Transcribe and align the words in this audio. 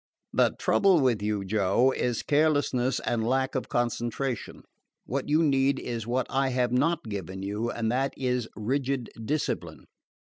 "The 0.33 0.55
trouble 0.57 0.99
with 0.99 1.21
you, 1.21 1.45
Joe, 1.45 1.91
is 1.91 2.23
carelessness 2.23 2.99
and 3.01 3.23
lack 3.23 3.53
of 3.53 3.69
concentration. 3.69 4.63
What 5.05 5.29
you 5.29 5.43
need 5.43 5.77
is 5.79 6.07
what 6.07 6.25
I 6.27 6.49
have 6.49 6.71
not 6.71 7.03
given 7.03 7.43
you, 7.43 7.69
and 7.69 7.91
that 7.91 8.15
is 8.17 8.47
rigid 8.55 9.11
discipline. 9.23 9.85